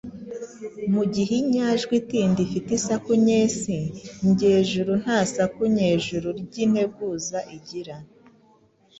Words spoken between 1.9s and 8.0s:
itinda ifite isaku nyesi ngejuru nta saku nyejuru ry’integuza igira.